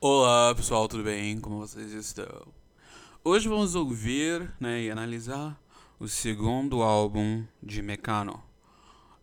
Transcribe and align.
Olá 0.00 0.54
pessoal, 0.54 0.86
tudo 0.86 1.02
bem? 1.02 1.40
Como 1.40 1.58
vocês 1.58 1.92
estão? 1.92 2.46
Hoje 3.24 3.48
vamos 3.48 3.74
ouvir 3.74 4.48
né, 4.60 4.82
e 4.82 4.90
analisar 4.92 5.60
o 5.98 6.06
segundo 6.06 6.82
álbum 6.82 7.44
de 7.60 7.82
Mecano, 7.82 8.40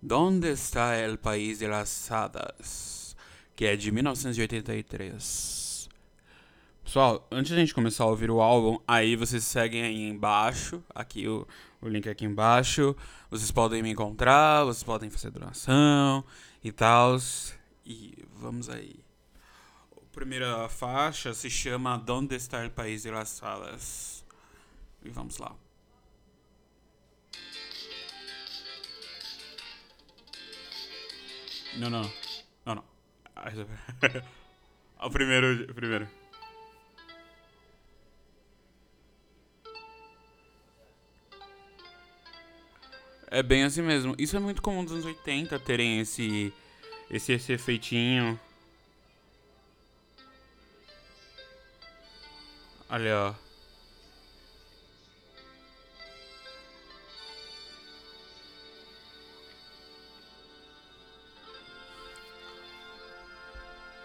Donde 0.01 0.49
está 0.49 0.97
el 0.97 1.17
país 1.17 1.59
de 1.59 1.67
las 1.67 2.11
hadas, 2.11 3.15
que 3.55 3.63
é 3.63 3.77
de 3.77 3.89
1983. 3.89 5.89
Pessoal, 6.83 7.25
antes 7.31 7.47
de 7.47 7.55
a 7.55 7.59
gente 7.59 7.73
começar 7.73 8.03
a 8.03 8.07
ouvir 8.07 8.29
o 8.29 8.41
álbum, 8.41 8.77
aí 8.85 9.15
vocês 9.15 9.45
seguem 9.45 9.81
aí 9.81 10.09
embaixo, 10.09 10.83
aqui 10.93 11.25
o, 11.25 11.47
o 11.81 11.87
link 11.87 12.09
aqui 12.09 12.25
embaixo, 12.25 12.93
vocês 13.31 13.49
podem 13.49 13.81
me 13.81 13.91
encontrar, 13.91 14.65
vocês 14.65 14.83
podem 14.83 15.09
fazer 15.09 15.31
doação 15.31 16.21
e 16.61 16.69
tal. 16.69 17.17
E 17.85 18.25
vamos 18.35 18.69
aí. 18.69 19.04
Primeira 20.15 20.69
faixa 20.69 21.33
se 21.33 21.49
chama 21.49 21.97
Donde 21.97 22.37
está 22.37 22.63
el 22.63 22.71
país 22.71 23.03
de 23.03 23.11
las 23.11 23.43
hadas. 23.43 24.23
E 25.03 25.09
vamos 25.09 25.37
lá. 25.39 25.53
Não, 31.77 31.89
não. 31.89 32.09
Não, 32.65 32.75
não. 32.75 32.83
o 35.05 35.09
primeiro. 35.09 35.69
O 35.69 35.73
primeiro. 35.73 36.07
É 43.27 43.43
bem 43.43 43.63
assim 43.63 43.81
mesmo. 43.81 44.15
Isso 44.17 44.37
é 44.37 44.39
muito 44.39 44.61
comum 44.61 44.85
dos 44.85 44.93
anos 44.93 45.05
80 45.05 45.59
terem 45.59 45.99
esse. 45.99 46.53
Esse, 47.11 47.33
esse 47.33 47.51
efeitinho. 47.51 48.39
Olha, 52.95 53.13
ó. 53.17 53.35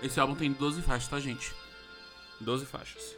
Esse 0.02 0.18
álbum 0.18 0.34
tem 0.34 0.52
12 0.52 0.82
faixas, 0.82 1.08
tá, 1.08 1.20
gente? 1.20 1.54
12 2.40 2.66
faixas. 2.66 3.16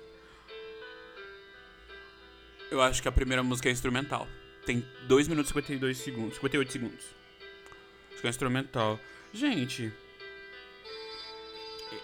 Eu 2.71 2.83
acho 2.83 3.01
que 3.01 3.09
a 3.09 3.13
primeira 3.13 3.43
música 3.43 3.71
é 3.71 3.73
instrumental. 3.73 4.29
Tem 4.67 4.87
2 5.09 5.27
minutos 5.27 5.53
e 5.53 5.55
52 5.55 5.97
segundos. 5.97 6.35
58 6.35 6.71
segundos. 6.71 7.07
Acho 8.11 8.21
que 8.21 8.27
é 8.27 8.31
instrumental. 8.31 9.01
Gente. 9.33 9.91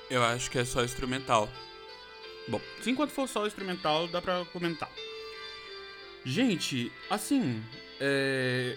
Eu 0.08 0.24
acho 0.24 0.50
que 0.50 0.58
é 0.58 0.64
só 0.64 0.82
instrumental. 0.82 1.50
Bom, 2.48 2.60
se 2.82 2.90
enquanto 2.90 3.10
for 3.10 3.28
só 3.28 3.46
instrumental, 3.46 4.08
dá 4.08 4.22
pra 4.22 4.44
comentar. 4.46 4.90
Gente, 6.24 6.90
assim. 7.10 7.62
É. 8.00 8.76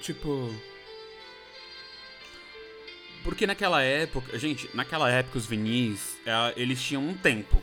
Tipo. 0.00 0.54
Porque 3.22 3.46
naquela 3.46 3.82
época, 3.82 4.38
gente, 4.38 4.68
naquela 4.74 5.10
época 5.10 5.38
os 5.38 5.46
vinis, 5.46 6.18
é, 6.26 6.52
eles 6.60 6.80
tinham 6.82 7.02
um 7.02 7.14
tempo. 7.14 7.62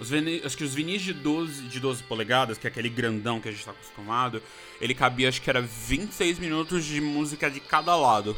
Os 0.00 0.08
vinis, 0.08 0.44
acho 0.46 0.56
que 0.56 0.64
os 0.64 0.74
vinis 0.74 1.02
de 1.02 1.12
12, 1.12 1.62
de 1.64 1.78
12 1.78 2.02
polegadas, 2.04 2.56
que 2.56 2.66
é 2.66 2.70
aquele 2.70 2.88
grandão 2.88 3.38
que 3.38 3.48
a 3.48 3.52
gente 3.52 3.64
tá 3.64 3.72
acostumado, 3.72 4.42
ele 4.80 4.94
cabia, 4.94 5.28
acho 5.28 5.42
que 5.42 5.50
era 5.50 5.60
26 5.60 6.38
minutos 6.38 6.86
de 6.86 7.00
música 7.02 7.50
de 7.50 7.60
cada 7.60 7.94
lado. 7.96 8.34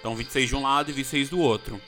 Então 0.00 0.16
26 0.16 0.48
de 0.48 0.56
um 0.56 0.62
lado 0.62 0.90
e 0.90 0.92
26 0.92 1.28
do 1.28 1.38
outro. 1.38 1.80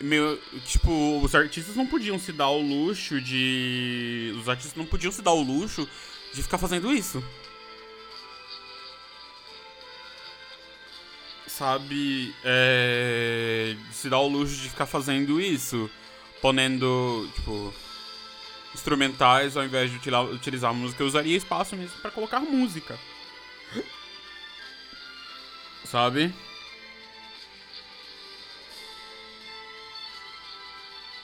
Meu, 0.00 0.40
tipo, 0.64 1.20
os 1.22 1.34
artistas 1.34 1.76
não 1.76 1.86
podiam 1.86 2.18
se 2.18 2.32
dar 2.32 2.48
o 2.48 2.60
luxo 2.60 3.20
de. 3.20 4.34
Os 4.38 4.48
artistas 4.48 4.76
não 4.76 4.86
podiam 4.86 5.12
se 5.12 5.20
dar 5.20 5.32
o 5.32 5.42
luxo 5.42 5.86
de 6.32 6.42
ficar 6.42 6.58
fazendo 6.58 6.92
isso. 6.92 7.22
sabe, 11.60 12.34
é, 12.42 13.76
se 13.92 14.08
dá 14.08 14.18
o 14.18 14.28
luxo 14.28 14.56
de 14.56 14.70
ficar 14.70 14.86
fazendo 14.86 15.38
isso, 15.38 15.90
ponendo, 16.40 17.28
tipo, 17.34 17.74
instrumentais 18.74 19.58
ao 19.58 19.64
invés 19.64 19.90
de 19.90 19.98
utilizar, 19.98 20.24
utilizar 20.24 20.72
música, 20.72 21.02
eu 21.02 21.06
usaria 21.06 21.36
espaço 21.36 21.76
mesmo 21.76 22.00
para 22.00 22.10
colocar 22.10 22.40
música. 22.40 22.98
Sabe? 25.84 26.32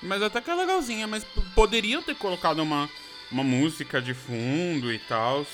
Mas 0.06 0.22
até 0.22 0.40
que 0.40 0.50
é 0.50 0.54
legalzinha, 0.54 1.06
mas 1.06 1.24
poderiam 1.54 2.02
ter 2.02 2.14
colocado 2.14 2.60
uma, 2.60 2.88
uma 3.30 3.42
música 3.42 4.00
de 4.00 4.14
fundo 4.14 4.92
e 4.92 4.98
tal. 5.00 5.44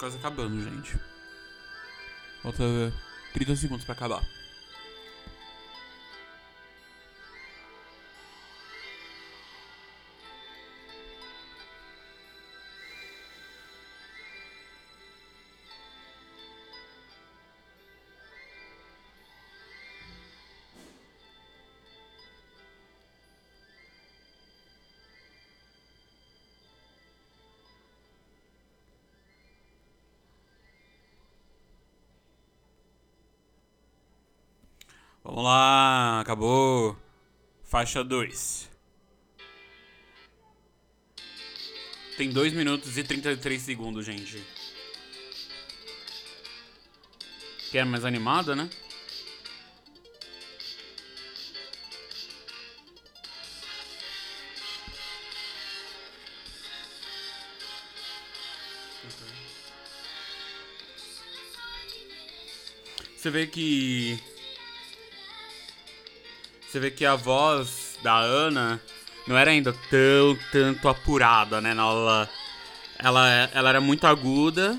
Quase 0.00 0.16
acabando, 0.16 0.58
gente. 0.62 0.98
Falta 2.42 2.64
30 3.34 3.54
segundos 3.54 3.84
pra 3.84 3.92
acabar. 3.92 4.24
Vamos 35.40 35.52
lá, 35.52 36.20
acabou. 36.20 36.98
Faixa 37.64 38.04
2. 38.04 38.68
Tem 42.18 42.28
2 42.28 42.52
minutos 42.52 42.98
e 42.98 43.02
33 43.02 43.62
segundos, 43.62 44.04
gente. 44.04 44.44
Quer 47.70 47.86
mais 47.86 48.04
animada, 48.04 48.54
né? 48.54 48.68
Você 63.16 63.30
vê 63.30 63.46
que 63.46 64.22
você 66.70 66.78
vê 66.78 66.88
que 66.88 67.04
a 67.04 67.16
voz 67.16 67.98
da 68.00 68.16
Ana 68.16 68.80
não 69.26 69.36
era 69.36 69.50
ainda 69.50 69.72
tão, 69.72 70.38
tanto 70.52 70.88
apurada, 70.88 71.60
né? 71.60 71.72
Ela, 71.72 72.30
ela, 72.96 73.28
ela 73.52 73.68
era 73.70 73.80
muito 73.80 74.06
aguda. 74.06 74.78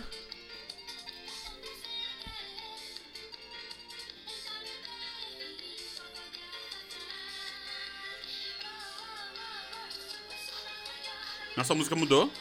Nossa, 11.57 11.75
música 11.75 11.95
mudou. 11.97 12.31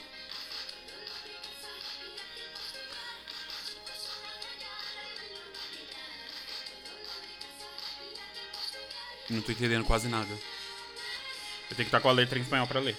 Não 9.31 9.41
tô 9.41 9.53
entendendo 9.53 9.85
quase 9.85 10.09
nada. 10.09 10.29
Eu 10.29 11.77
tenho 11.77 11.77
que 11.77 11.83
estar 11.83 12.01
com 12.01 12.09
a 12.09 12.13
letra 12.13 12.39
em 12.39 12.43
espanhol 12.43 12.67
pra 12.67 12.81
ler. 12.81 12.97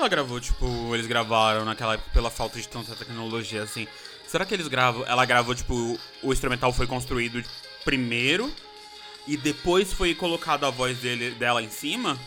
Ela 0.00 0.08
gravou, 0.08 0.40
tipo, 0.40 0.94
eles 0.94 1.06
gravaram 1.06 1.64
naquela 1.64 1.94
época 1.94 2.10
pela 2.12 2.30
falta 2.30 2.58
de 2.58 2.66
tanta 2.66 2.96
tecnologia, 2.96 3.62
assim? 3.62 3.86
Será 4.26 4.46
que 4.46 4.54
eles 4.54 4.66
gravam, 4.66 5.04
ela 5.06 5.24
gravou, 5.26 5.54
tipo, 5.54 5.98
o 6.22 6.32
instrumental 6.32 6.72
foi 6.72 6.86
construído 6.86 7.42
primeiro 7.84 8.50
e 9.26 9.36
depois 9.36 9.92
foi 9.92 10.14
colocado 10.14 10.64
a 10.64 10.70
voz 10.70 10.98
dele, 10.98 11.32
dela 11.32 11.62
em 11.62 11.68
cima? 11.68 12.18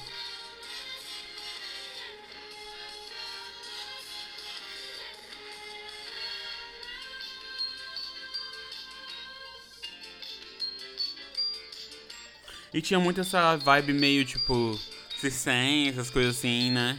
E 12.71 12.81
tinha 12.81 12.99
muito 12.99 13.21
essa 13.21 13.55
vibe 13.55 13.93
meio 13.93 14.25
tipo 14.25 14.79
circense, 15.19 15.89
essas 15.89 16.09
coisas 16.09 16.37
assim, 16.37 16.71
né? 16.71 16.97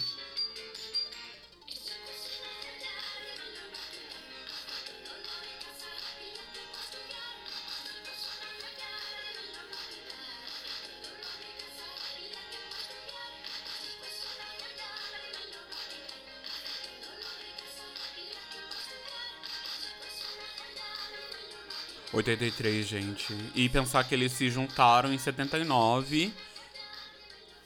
Oitenta 22.14 22.44
e 22.44 22.52
três, 22.52 22.86
gente. 22.86 23.34
E 23.56 23.68
pensar 23.68 24.04
que 24.04 24.14
eles 24.14 24.30
se 24.30 24.48
juntaram 24.48 25.12
em 25.12 25.18
setenta 25.18 25.58
e 25.58 25.64
nove. 25.64 26.32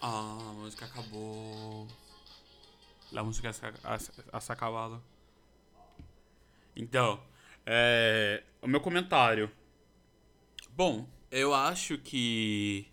Ah, 0.01 0.39
a 0.41 0.53
música 0.55 0.87
acabou. 0.87 1.87
A 3.15 3.23
música 3.23 3.51
ha 4.33 4.53
acabado. 4.53 5.03
Então, 6.75 7.23
é, 7.67 8.43
o 8.63 8.67
meu 8.67 8.81
comentário. 8.81 9.51
Bom, 10.71 11.07
eu 11.31 11.53
acho 11.55 11.99
que. 11.99 12.89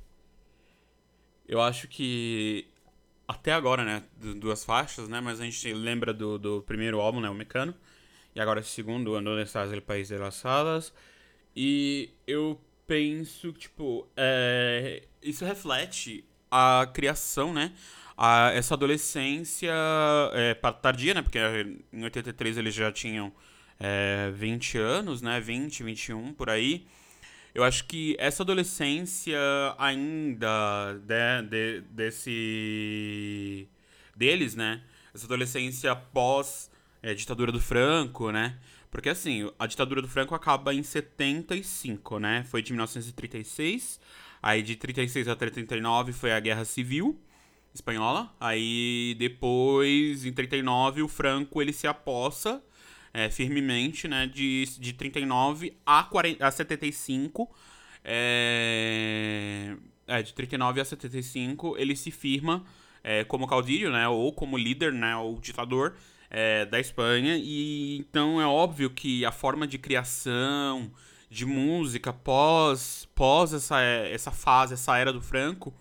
Eu 1.47 1.61
acho 1.61 1.87
que. 1.87 2.67
Até 3.25 3.53
agora, 3.53 3.85
né? 3.85 4.03
Duas 4.17 4.65
faixas, 4.65 5.07
né? 5.07 5.21
Mas 5.21 5.39
a 5.39 5.45
gente 5.45 5.71
lembra 5.71 6.13
do, 6.13 6.37
do 6.37 6.61
primeiro 6.63 6.99
álbum, 6.99 7.21
né? 7.21 7.29
O 7.29 7.33
Mecano. 7.33 7.73
E 8.35 8.41
agora 8.41 8.59
o 8.59 8.63
segundo, 8.63 9.15
Onde 9.15 9.41
Estás 9.41 9.71
El 9.71 9.81
País 9.81 10.09
de 10.09 10.17
las 10.17 10.45
Hadas. 10.45 10.93
E 11.55 12.09
eu 12.27 12.59
penso, 12.85 13.53
tipo, 13.53 14.07
é, 14.15 15.03
isso 15.21 15.45
reflete 15.45 16.23
a 16.51 16.87
criação, 16.93 17.53
né? 17.53 17.73
A, 18.17 18.51
essa 18.53 18.73
adolescência 18.73 19.73
é, 20.33 20.53
tardia, 20.53 21.13
né? 21.13 21.21
Porque 21.21 21.39
em 21.91 22.03
83 22.03 22.57
eles 22.57 22.73
já 22.73 22.91
tinham 22.91 23.31
é, 23.79 24.31
20 24.33 24.77
anos, 24.77 25.21
né? 25.21 25.39
20, 25.39 25.83
21, 25.83 26.33
por 26.33 26.49
aí. 26.49 26.85
Eu 27.53 27.63
acho 27.63 27.85
que 27.85 28.15
essa 28.19 28.43
adolescência 28.43 29.39
ainda 29.77 30.93
de, 31.05 31.41
de, 31.49 31.81
desse 31.89 33.67
deles, 34.15 34.55
né? 34.55 34.81
Essa 35.13 35.25
adolescência 35.25 35.95
pós 35.95 36.69
é, 37.01 37.13
ditadura 37.13 37.51
do 37.51 37.61
Franco, 37.61 38.31
né? 38.31 38.57
Porque 38.95 39.09
assim, 39.09 39.51
a 39.59 39.67
ditadura 39.67 40.01
do 40.01 40.07
Franco 40.07 40.33
acaba 40.33 40.73
em 40.73 40.81
75, 40.81 42.17
né? 42.17 42.45
Foi 42.47 42.61
de 42.61 42.71
1936. 42.71 43.99
Aí 44.41 44.63
de 44.63 44.77
36 44.77 45.27
a 45.27 45.35
39 45.35 46.13
foi 46.13 46.31
a 46.31 46.39
Guerra 46.39 46.63
Civil 46.63 47.19
espanhola. 47.73 48.33
Aí 48.39 49.13
depois, 49.19 50.25
em 50.25 50.31
39, 50.31 51.01
o 51.01 51.09
Franco 51.09 51.61
ele 51.61 51.73
se 51.73 51.85
aposta 51.85 52.63
é, 53.13 53.29
firmemente, 53.29 54.07
né? 54.07 54.27
De, 54.27 54.63
de 54.79 54.93
39 54.93 55.75
a, 55.85 56.01
40, 56.05 56.47
a 56.47 56.49
75. 56.49 57.53
É, 58.01 59.75
é, 60.07 60.21
de 60.21 60.33
39 60.33 60.79
a 60.79 60.85
75, 60.85 61.75
ele 61.77 61.97
se 61.97 62.11
firma 62.11 62.63
é, 63.03 63.25
como 63.25 63.45
caudilho, 63.45 63.91
né? 63.91 64.07
Ou 64.07 64.31
como 64.31 64.57
líder, 64.57 64.93
né? 64.93 65.17
Ou 65.17 65.37
ditador 65.37 65.97
é, 66.35 66.65
da 66.65 66.79
Espanha. 66.81 67.37
E 67.37 67.97
então 67.97 68.41
é 68.41 68.45
óbvio 68.45 68.89
que 68.89 69.25
a 69.25 69.31
forma 69.31 69.65
de 69.65 69.77
criação 69.77 70.91
de 71.29 71.45
música 71.45 72.11
pós, 72.11 73.07
pós 73.15 73.53
essa, 73.53 73.81
essa 73.81 74.31
fase, 74.31 74.73
essa 74.73 74.97
era 74.97 75.13
do 75.13 75.21
Franco, 75.21 75.73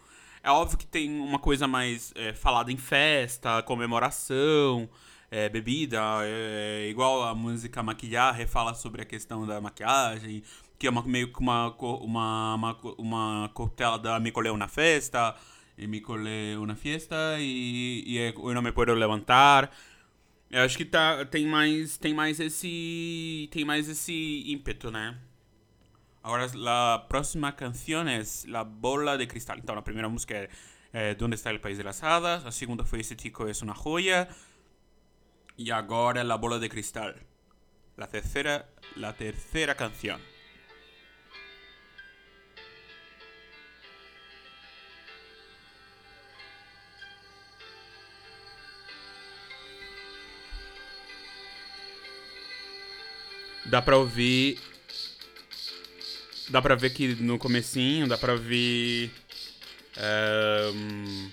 é 0.45 0.51
óbvio 0.51 0.79
que 0.79 0.87
tem 0.87 1.11
uma 1.21 1.41
coisa 1.41 1.67
mais 1.67 2.12
é, 2.15 2.33
falada 2.33 2.71
em 2.71 2.77
festa, 2.77 3.62
comemoração, 3.62 4.89
é, 5.31 5.49
bebida, 5.49 6.01
é, 6.23 6.87
igual 6.89 7.25
a 7.25 7.35
música 7.35 7.83
Maquilhar, 7.83 8.47
fala 8.47 8.75
sobre 8.75 9.03
a 9.03 9.05
questão 9.05 9.45
da 9.45 9.61
maquiagem, 9.61 10.43
que 10.79 10.87
é 10.87 10.91
uma, 10.91 11.03
meio 11.03 11.33
que 11.33 11.41
uma, 11.41 11.75
uma, 11.79 12.55
uma, 12.55 12.79
uma 12.99 13.50
coquetela 13.53 13.99
da 13.99 14.21
Me 14.21 14.31
Colei 14.31 14.53
Una 14.53 14.69
Festa, 14.69 15.35
e 15.77 15.87
Me 15.89 16.00
Colei 16.00 16.57
Una 16.57 16.77
Fiesta, 16.77 17.17
e, 17.39 18.05
e 18.07 18.19
Eu 18.19 18.55
Não 18.55 18.62
Me 18.62 18.71
Puedo 18.71 18.95
Levantar. 18.95 19.71
Eu 20.50 20.62
acho 20.62 20.76
que 20.76 20.85
tá, 20.85 21.25
tem 21.25 21.46
mais 21.46 21.96
tem 21.99 22.14
mais 22.14 22.38
esse 22.38 23.49
tem 23.50 23.64
mais 23.64 23.88
esse 23.88 24.44
ímpeto, 24.46 24.91
né? 24.91 25.17
Agora 26.23 26.46
a 26.94 26.99
próxima 27.00 27.52
canção 27.52 28.08
é 28.08 28.23
La 28.46 28.64
Bola 28.64 29.19
de 29.19 29.26
Cristal. 29.26 29.58
Então 29.58 29.76
a 29.76 29.82
primeira 29.82 30.08
música 30.08 30.49
é 30.93 31.14
Donde 31.14 31.35
está 31.35 31.50
el 31.50 31.61
País 31.61 31.76
de 31.76 31.82
las 31.82 32.02
Hadas, 32.02 32.46
a 32.46 32.52
segunda 32.52 32.85
foi 32.85 33.00
Esse 33.00 33.17
Tico 33.17 33.46
é 33.46 33.52
uma 33.62 33.75
joia 33.75 34.29
e 35.58 35.70
agora 35.73 36.23
La 36.23 36.38
Bola 36.38 36.58
de 36.58 36.69
Cristal. 36.69 37.14
La 37.97 38.06
terceira 38.06 38.69
la 38.97 39.12
terceira 39.12 39.75
canção. 39.75 40.34
Dá 53.75 53.83
pra 53.83 53.97
ouvir. 53.97 54.57
Dá 56.49 56.62
pra 56.62 56.76
ver 56.76 56.90
que 56.90 57.09
no 57.16 57.40
comecinho, 57.40 58.07
dá 58.07 58.16
pra 58.16 58.35
ouvir. 58.35 59.11
Um, 59.99 61.28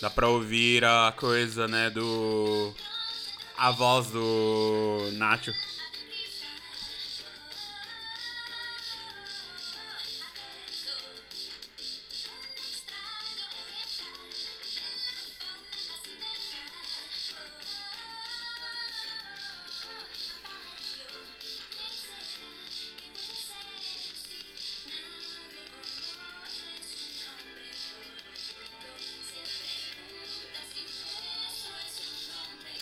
dá 0.00 0.08
pra 0.08 0.28
ouvir 0.28 0.82
a 0.82 1.12
coisa, 1.14 1.68
né, 1.68 1.90
do. 1.90 2.72
A 3.58 3.70
voz 3.70 4.06
do 4.06 5.10
Nacho. 5.12 5.52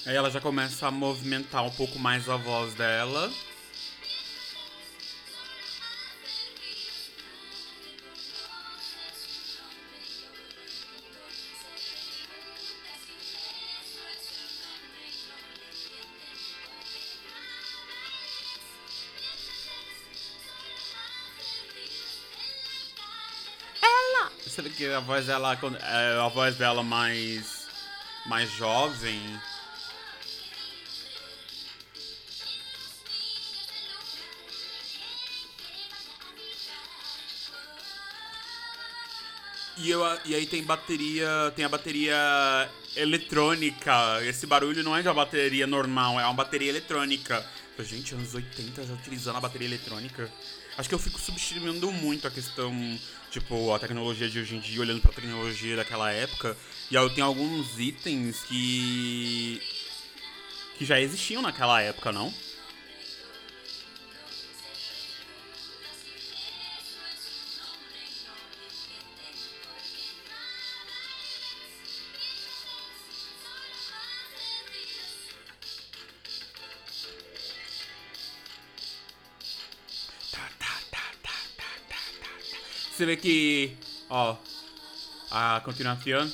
Aí 0.05 0.17
ela 0.17 0.31
já 0.31 0.41
começa 0.41 0.89
a 0.89 0.91
movimentar 0.91 1.65
um 1.65 1.71
pouco 1.71 1.99
mais 1.99 2.29
a 2.29 2.37
voz 2.37 2.75
dela. 2.75 3.31
Vê 24.63 24.71
que 24.71 24.87
a 24.87 25.01
voz 25.01 25.27
dela, 25.27 25.59
é, 25.81 26.21
a 26.21 26.29
voz 26.29 26.57
dela 26.57 26.85
mais 26.85 27.67
mais 28.27 28.49
jovem 28.53 29.21
E, 39.83 39.91
eu, 39.91 40.01
e 40.25 40.35
aí 40.35 40.47
tem 40.47 40.63
bateria. 40.63 41.53
Tem 41.57 41.65
a 41.65 41.69
bateria 41.69 42.71
eletrônica. 42.95 43.93
Esse 44.25 44.47
barulho 44.47 44.83
não 44.85 44.97
é 44.97 45.03
de 45.03 45.09
uma 45.09 45.15
bateria 45.15 45.67
normal, 45.67 46.21
é 46.21 46.25
uma 46.25 46.35
bateria 46.35 46.69
eletrônica. 46.69 47.45
Gente, 47.81 48.15
anos 48.15 48.33
80 48.33 48.87
já 48.87 48.95
utilizando 48.95 49.37
a 49.37 49.41
bateria 49.41 49.67
eletrônica. 49.67 50.33
Acho 50.79 50.89
que 50.89 50.95
eu 50.95 50.99
fico 50.99 51.19
subestimando 51.19 51.91
muito 51.91 52.29
a 52.29 52.31
questão 52.31 52.73
tipo, 53.29 53.73
a 53.73 53.79
tecnologia 53.79 54.29
de 54.29 54.39
hoje 54.39 54.57
em 54.57 54.61
dia, 54.61 54.81
olhando 54.81 55.01
pra 55.01 55.11
tecnologia 55.11 55.75
daquela 55.75 56.13
época. 56.13 56.57
E 56.91 56.97
aí 56.97 57.11
tem 57.11 57.25
alguns 57.25 57.81
itens 57.81 58.43
que. 58.43 59.61
que 60.79 60.85
já 60.85 61.01
existiam 61.01 61.43
naquela 61.43 61.81
época, 61.83 62.13
não? 62.13 62.33
Você 83.03 83.07
vê 83.07 83.17
que, 83.17 83.77
ó, 84.09 84.37
a 85.29 85.61
continuação, 85.65 86.33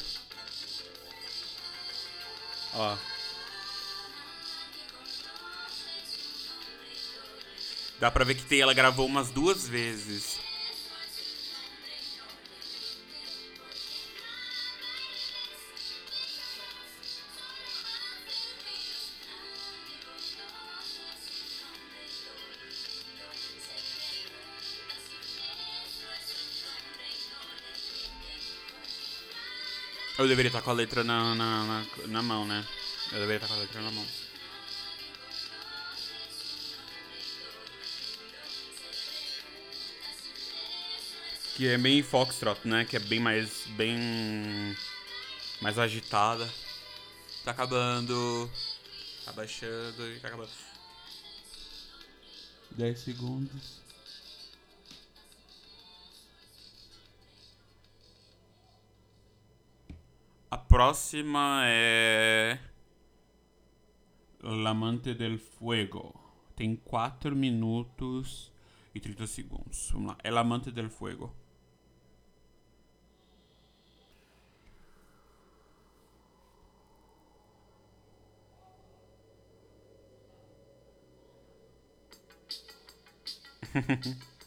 ó, 2.74 2.94
dá 7.98 8.10
pra 8.10 8.22
ver 8.22 8.34
que 8.34 8.60
ela 8.60 8.74
gravou 8.74 9.06
umas 9.06 9.30
duas 9.30 9.66
vezes. 9.66 10.37
Eu 30.18 30.26
deveria 30.26 30.48
estar 30.48 30.62
com 30.62 30.70
a 30.70 30.74
letra 30.74 31.04
na, 31.04 31.32
na, 31.32 31.64
na, 31.64 31.86
na 32.08 32.22
mão, 32.22 32.44
né? 32.44 32.66
Eu 33.12 33.20
deveria 33.20 33.36
estar 33.36 33.46
com 33.46 33.54
a 33.54 33.58
letra 33.58 33.80
na 33.80 33.92
mão. 33.92 34.04
Que 41.54 41.68
é 41.68 41.78
bem 41.78 42.02
foxtrot, 42.02 42.66
né? 42.66 42.84
Que 42.84 42.96
é 42.96 42.98
bem 42.98 43.20
mais... 43.20 43.64
Bem... 43.68 44.76
Mais 45.60 45.78
agitada. 45.78 46.52
Tá 47.44 47.52
acabando. 47.52 48.50
Tá 49.24 49.30
baixando 49.30 50.12
e 50.12 50.18
tá 50.18 50.26
acabando. 50.26 50.50
10 52.72 52.98
segundos. 52.98 53.87
Próxima 60.78 61.62
é. 61.64 62.56
L'Amante 64.40 65.12
del 65.12 65.36
Fuego. 65.36 66.14
Tem 66.54 66.76
4 66.76 67.34
minutos 67.34 68.52
e 68.94 69.00
30 69.00 69.26
segundos. 69.26 69.90
Vamos 69.92 70.10
lá. 70.10 70.18
É 70.22 70.30
L'Amante 70.30 70.70
del 70.70 70.88
Fuego. 70.88 71.34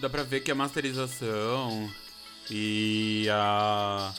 dá 0.00 0.08
pra 0.08 0.22
ver 0.22 0.40
que 0.40 0.50
a 0.50 0.54
masterização 0.54 1.90
e 2.50 3.28
a 3.30 4.12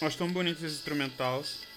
Acho 0.00 0.18
tão 0.18 0.28
bonitos 0.28 0.62
esses 0.62 0.78
instrumentais. 0.78 1.67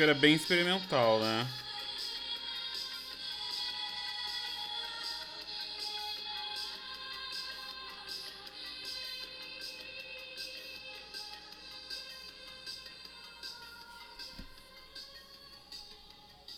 Música 0.00 0.04
era 0.04 0.14
bem 0.14 0.34
experimental, 0.34 1.20
né? 1.20 1.46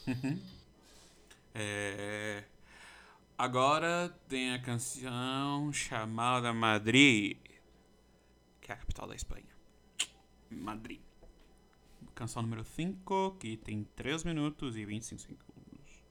é... 1.54 2.44
Agora 3.36 4.14
tem 4.28 4.54
a 4.54 4.60
canção 4.60 5.72
chamada 5.72 6.52
Madrid, 6.52 7.36
que 8.60 8.70
é 8.70 8.74
a 8.74 8.78
capital 8.78 9.08
da 9.08 9.16
Espanha. 9.16 9.44
Madrid. 10.50 11.11
Canção 12.14 12.42
número 12.42 12.64
5, 12.64 13.36
que 13.40 13.56
tem 13.56 13.84
3 13.96 14.24
minutos 14.24 14.76
e 14.76 14.84
25 14.84 15.20
segundos. 15.20 16.04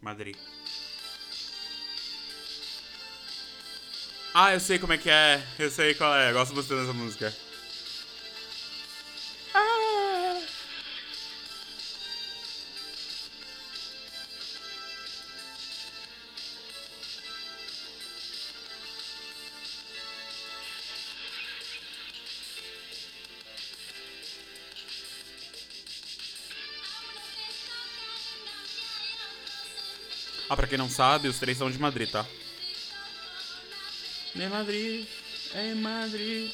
Madrid. 0.00 0.36
Ah, 4.34 4.52
eu 4.52 4.60
sei 4.60 4.78
como 4.78 4.92
é 4.92 4.98
que 4.98 5.08
é. 5.08 5.42
Eu 5.58 5.70
sei 5.70 5.94
qual 5.94 6.14
é. 6.14 6.30
Eu 6.30 6.34
gosto 6.34 6.54
bastante 6.54 6.80
dessa 6.80 6.92
música. 6.92 7.45
Pra 30.66 30.70
quem 30.70 30.78
não 30.78 30.90
sabe, 30.90 31.28
os 31.28 31.38
três 31.38 31.56
são 31.56 31.70
de 31.70 31.78
Madrid, 31.78 32.10
tá? 32.10 32.26
De 34.34 34.48
Madrid, 34.48 35.06
é 35.54 35.74
Madrid. 35.74 36.52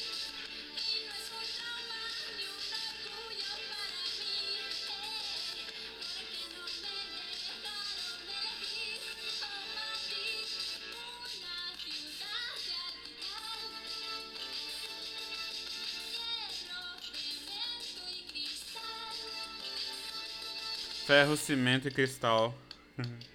Ferro, 21.07 21.37
cimento 21.37 21.89
e 21.89 21.91
cristal. 21.91 22.55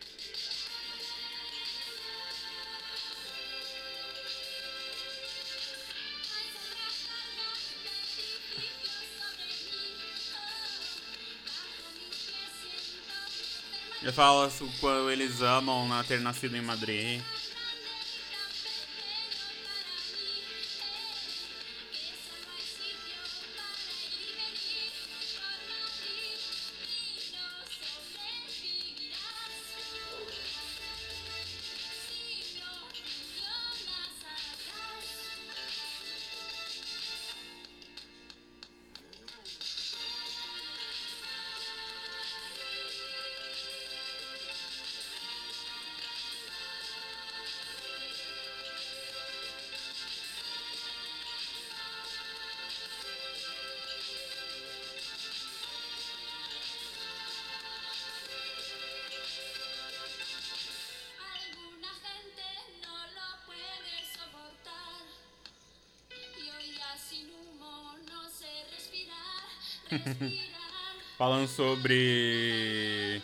Ele 14.08 14.14
fala 14.14 14.48
o 14.48 14.70
quando 14.80 15.12
eles 15.12 15.42
amam 15.42 15.86
né, 15.90 16.02
ter 16.08 16.22
nascido 16.22 16.56
em 16.56 16.62
Madrid. 16.62 17.22
Falando 71.18 71.48
sobre. 71.48 73.22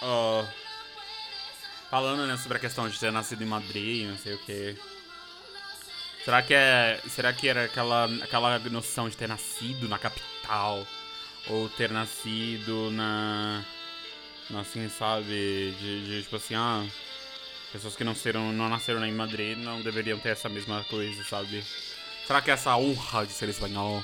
Soportar. 0.00 0.54
falando 1.90 2.26
né, 2.26 2.36
sobre 2.36 2.58
a 2.58 2.60
questão 2.60 2.88
de 2.88 2.98
ter 2.98 3.10
nascido 3.10 3.42
em 3.42 3.46
Madrid, 3.46 4.08
não 4.08 4.16
sei 4.16 4.34
o 4.34 4.38
que. 4.38 4.76
Será 6.24 6.42
que 6.42 6.54
é. 6.54 7.00
Será 7.08 7.32
que 7.32 7.48
era 7.48 7.64
aquela, 7.64 8.04
aquela 8.22 8.58
noção 8.70 9.08
de 9.08 9.16
ter 9.16 9.28
nascido 9.28 9.88
na 9.88 9.98
capital? 9.98 10.86
Ou 11.48 11.68
ter 11.70 11.90
nascido 11.90 12.90
na. 12.90 13.64
na, 14.50 14.60
Assim, 14.60 14.88
sabe? 14.88 15.74
De, 15.80 16.06
de, 16.06 16.22
tipo 16.22 16.36
assim, 16.36 16.54
ah. 16.54 16.84
Pessoas 17.72 17.94
que 17.94 18.04
não, 18.04 18.14
seram, 18.14 18.52
não 18.52 18.68
nasceram 18.68 19.04
em 19.04 19.12
Madrid 19.12 19.56
não 19.58 19.82
deveriam 19.82 20.18
ter 20.18 20.30
essa 20.30 20.48
mesma 20.48 20.84
coisa, 20.84 21.22
sabe? 21.24 21.62
Será 22.26 22.40
que 22.40 22.50
essa 22.50 22.76
honra 22.76 23.26
de 23.26 23.32
ser 23.32 23.48
espanhol? 23.48 24.02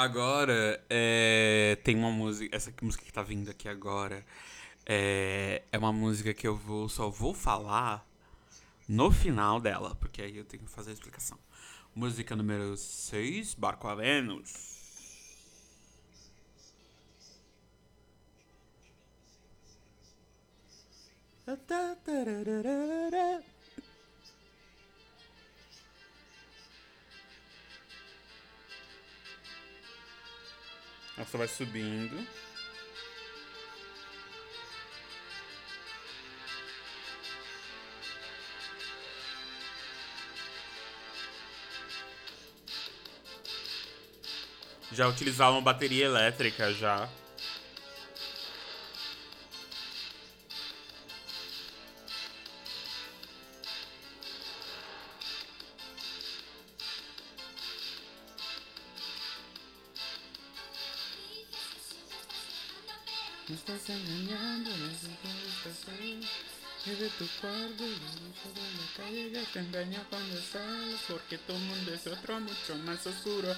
Agora, 0.00 0.82
é, 0.88 1.76
tem 1.84 1.94
uma 1.94 2.10
música. 2.10 2.56
Essa 2.56 2.72
música 2.80 3.04
que 3.04 3.12
tá 3.12 3.22
vindo 3.22 3.50
aqui 3.50 3.68
agora 3.68 4.24
é, 4.86 5.62
é 5.70 5.76
uma 5.76 5.92
música 5.92 6.32
que 6.32 6.48
eu 6.48 6.56
vou, 6.56 6.88
só 6.88 7.10
vou 7.10 7.34
falar 7.34 8.08
no 8.88 9.12
final 9.12 9.60
dela, 9.60 9.94
porque 9.96 10.22
aí 10.22 10.38
eu 10.38 10.44
tenho 10.46 10.62
que 10.64 10.70
fazer 10.70 10.88
a 10.88 10.94
explicação. 10.94 11.38
Música 11.94 12.34
número 12.34 12.78
6, 12.78 13.52
Barco 13.52 13.88
a 13.88 13.94
Vênus. 13.94 14.70
Só 31.26 31.38
vai 31.38 31.48
subindo. 31.48 32.26
Já 44.92 45.06
utilizavam 45.06 45.62
bateria 45.62 46.04
elétrica 46.06 46.72
já. 46.72 47.08
Me 63.50 63.56
estás 63.56 63.90
engañando, 63.90 64.70
estás 64.70 65.88
ahí. 65.98 66.20
Y 66.86 66.90
de 66.90 67.08
tu 67.08 67.26
cuarto, 67.40 67.84
y 67.84 67.88
de 67.88 68.64
la 68.78 68.86
calle 68.96 69.32
ya 69.32 69.42
te 69.52 69.58
engaña 69.58 70.06
cuando 70.08 70.40
sales. 70.40 71.00
Porque 71.08 71.36
tu 71.36 71.54
mundo 71.54 71.92
es 71.92 72.06
otro 72.06 72.38
mucho 72.38 72.76
más 72.84 73.04
oscuro. 73.08 73.52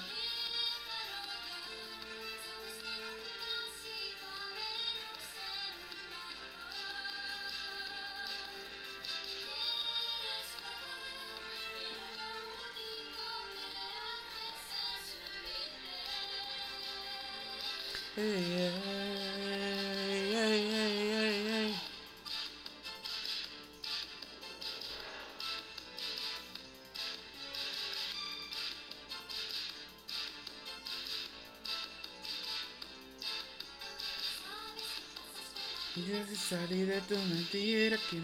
Si 36.29 36.35
salí 36.37 36.85
de 36.85 37.01
tu 37.01 37.17
mentira, 37.17 37.97
que 38.09 38.15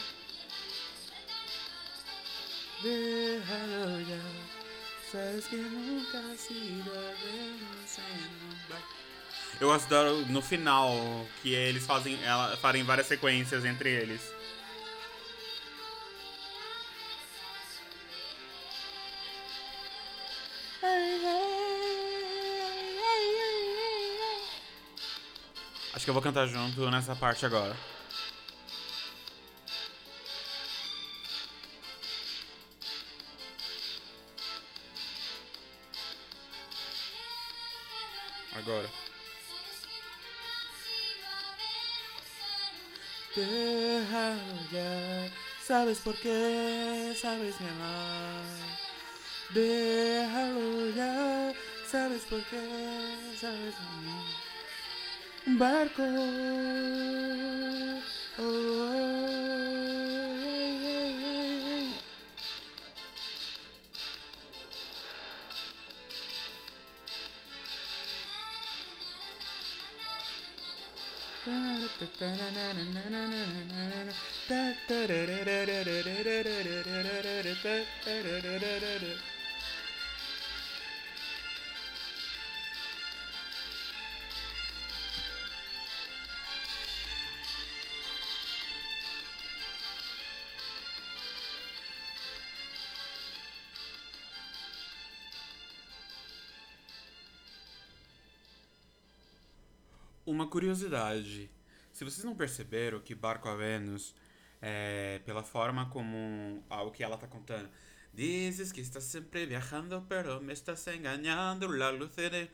Déjalo 2.83 3.99
ya, 4.01 4.21
sabes 5.11 5.45
que 5.47 5.57
nunca 5.57 6.19
ha 6.19 6.37
sido. 6.37 6.91
Eu 9.59 9.71
da, 9.87 10.03
no 10.29 10.41
final, 10.41 11.27
que 11.41 11.53
eles 11.53 11.83
fazem, 11.85 12.21
ela, 12.23 12.55
farem 12.57 12.83
várias 12.83 13.07
sequências 13.07 13.65
entre 13.65 13.89
eles. 13.89 14.21
Acho 25.97 26.05
que 26.05 26.11
eu 26.11 26.13
vou 26.13 26.21
cantar 26.21 26.45
junto 26.45 26.91
nessa 26.91 27.15
parte 27.15 27.43
agora. 27.43 27.75
Agora. 38.53 38.87
Ya, 43.35 45.31
sabes 45.65 45.97
por 45.97 46.15
qué, 46.17 47.17
sabes 47.19 47.59
mi 47.59 47.69
amor. 47.69 48.45
Déjalo 49.49 50.91
ya, 50.95 51.55
sabes 51.89 52.21
por 52.25 52.43
qué, 52.43 53.35
sabes 53.41 53.73
mi 53.79 54.11
amor. 54.11 54.46
Barco. 55.57 56.03
oh, 58.37 58.87
Uma 100.37 100.45
curiosidade. 100.45 101.49
Se 101.91 102.03
vocês 102.05 102.23
não 102.23 102.35
perceberam 102.35 102.99
que 102.99 103.15
Barco 103.15 103.49
a 103.49 103.55
Vênus, 103.55 104.13
é, 104.61 105.19
pela 105.25 105.41
forma 105.41 105.89
como 105.89 106.63
algo 106.69 106.91
que 106.91 107.03
ela 107.03 107.17
tá 107.17 107.25
contando, 107.25 107.67
Dices 108.13 108.71
que 108.71 108.81
estás 108.81 109.03
sempre 109.05 109.47
viajando, 109.47 110.05
pero 110.07 110.39
me 110.39 110.53
estás 110.53 110.85
engañando. 110.89 111.67
La 111.71 111.91
luz 111.91 112.15
de. 112.15 112.51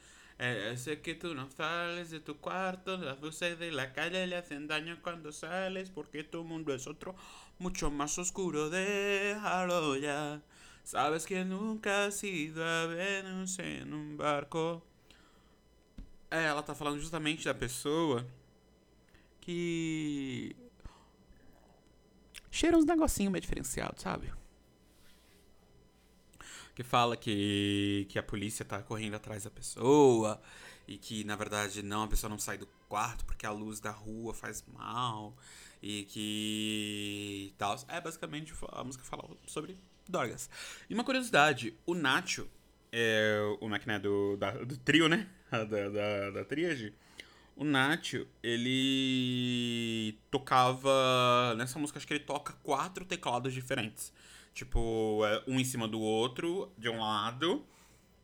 Sé 0.78 1.02
que 1.02 1.14
tú 1.16 1.36
no 1.36 1.50
sales 1.52 2.10
de 2.10 2.22
tu 2.22 2.38
cuarto, 2.38 2.96
las 2.96 3.20
luces 3.20 3.60
de 3.60 3.70
la 3.74 3.92
calle 3.92 4.28
le 4.28 4.38
hacen 4.38 4.66
daño 4.66 5.02
cuando 5.02 5.34
sales, 5.34 5.90
porque 5.90 6.24
tu 6.24 6.46
mundo 6.46 6.74
es 6.74 6.88
otro 6.88 7.16
mucho 7.60 7.92
más 7.92 8.18
oscuro. 8.18 8.70
Déjalo 8.70 9.98
ya. 9.98 10.42
Sabes 10.86 11.26
que 11.26 11.44
nunca 11.44 12.06
has 12.06 12.24
ido 12.24 12.64
a 12.64 12.86
Venus 12.88 13.60
em 13.60 13.84
um 13.94 14.16
barco. 14.16 14.93
É, 16.34 16.46
ela 16.46 16.64
tá 16.64 16.74
falando 16.74 17.00
justamente 17.00 17.46
da 17.46 17.54
pessoa 17.54 18.26
que. 19.42 20.56
cheira 22.52 22.78
uns 22.78 22.86
negocinho 22.86 23.30
meio 23.32 23.42
diferenciado, 23.42 24.00
sabe? 24.02 24.32
Que 26.76 26.84
fala 26.84 27.16
que, 27.16 28.08
que 28.10 28.18
a 28.18 28.24
polícia 28.24 28.66
tá 28.66 28.82
correndo 28.82 29.16
atrás 29.16 29.44
da 29.44 29.52
pessoa 29.52 30.42
e 30.88 30.98
que 30.98 31.24
na 31.24 31.36
verdade 31.36 31.84
não, 31.84 32.04
a 32.04 32.08
pessoa 32.08 32.30
não 32.30 32.40
sai 32.40 32.58
do 32.58 32.68
quarto 32.90 33.26
porque 33.26 33.46
a 33.46 33.52
luz 33.52 33.80
da 33.80 33.92
rua 33.92 34.34
faz 34.34 34.64
mal 34.74 35.36
e 35.82 36.04
que. 36.06 37.54
tal. 37.58 37.76
É 37.88 38.02
basicamente 38.02 38.54
a 38.72 38.84
música 38.84 39.04
fala 39.04 39.24
sobre 39.46 39.78
drogas. 40.10 40.50
E 40.90 40.94
uma 40.96 41.04
curiosidade: 41.04 41.76
o 41.86 41.94
Nacho, 41.94 42.50
é, 42.92 43.38
o 43.62 43.70
máquina 43.70 44.00
do, 44.00 44.36
da- 44.38 44.52
do 44.64 44.76
trio, 44.78 45.08
né? 45.08 45.30
Da, 45.54 45.90
da, 45.90 46.32
da 46.32 46.46
tríade. 46.46 46.94
O 47.56 47.64
Nacho, 47.64 48.28
ele 48.42 50.18
tocava. 50.32 51.54
Nessa 51.56 51.78
música, 51.78 52.00
acho 52.00 52.08
que 52.08 52.14
ele 52.14 52.24
toca 52.24 52.54
quatro 52.64 53.06
teclados 53.06 53.54
diferentes. 53.54 54.12
Tipo, 54.54 55.22
é, 55.26 55.44
um 55.48 55.60
em 55.60 55.64
cima 55.64 55.88
do 55.88 56.00
outro, 56.00 56.72
de 56.78 56.90
um 56.90 57.00
lado. 57.00 57.64